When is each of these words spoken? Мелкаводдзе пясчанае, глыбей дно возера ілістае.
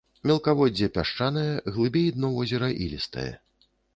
Мелкаводдзе 0.29 0.87
пясчанае, 0.95 1.51
глыбей 1.77 2.09
дно 2.17 2.31
возера 2.39 2.71
ілістае. 2.87 3.29